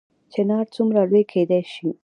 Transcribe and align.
چنار 0.33 0.65
څومره 0.75 1.01
لوی 1.09 1.23
کیدی 1.31 1.61
شي؟ 1.73 1.89